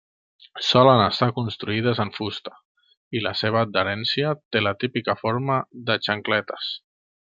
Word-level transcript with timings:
Solen 0.67 1.01
estar 1.07 1.27
construïdes 1.39 2.01
en 2.05 2.13
fusta 2.15 2.55
i 3.19 3.21
la 3.27 3.35
seva 3.43 3.61
adherència 3.67 4.33
té 4.57 4.63
la 4.65 4.73
típica 4.85 5.17
forma 5.21 5.59
de 5.91 5.99
xancletes. 6.09 6.73